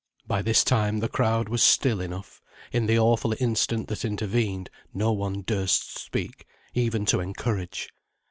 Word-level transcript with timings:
By 0.25 0.41
this 0.41 0.63
time 0.63 0.97
the 0.97 1.07
crowd 1.07 1.47
was 1.47 1.61
still 1.61 2.01
enough; 2.01 2.41
in 2.71 2.87
the 2.87 2.97
awful 2.97 3.35
instant 3.39 3.87
that 3.89 4.03
intervened 4.03 4.71
no 4.95 5.11
one 5.11 5.43
durst 5.45 5.95
speak, 5.99 6.47
even 6.73 7.05
to 7.05 7.19
encourage. 7.19 7.87